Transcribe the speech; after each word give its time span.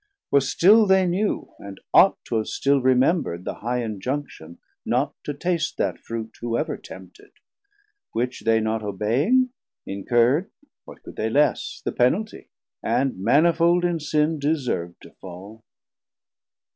For 0.31 0.41
still 0.41 0.87
they 0.87 1.05
knew, 1.05 1.51
and 1.59 1.79
ought 1.93 2.17
to 2.25 2.37
have 2.37 2.47
still 2.47 2.81
remember'd 2.81 3.45
The 3.45 3.53
high 3.61 3.83
Injunction 3.83 4.57
not 4.83 5.13
to 5.25 5.31
taste 5.31 5.77
that 5.77 5.99
Fruit, 5.99 6.35
Whoever 6.41 6.75
tempted; 6.75 7.29
which 8.11 8.39
they 8.39 8.59
not 8.59 8.81
obeying, 8.81 9.51
Incurr'd, 9.85 10.49
what 10.85 11.03
could 11.03 11.17
they 11.17 11.29
less, 11.29 11.83
the 11.85 11.91
penaltie, 11.91 12.47
And 12.81 13.19
manifold 13.19 13.85
in 13.85 13.99
sin, 13.99 14.39
deserv'd 14.39 14.99
to 15.03 15.11
fall. 15.21 15.63